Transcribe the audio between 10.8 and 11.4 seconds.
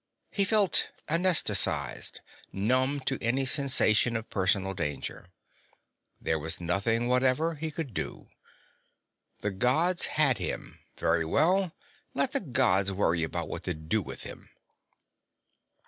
very